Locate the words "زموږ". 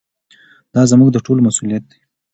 0.91-1.09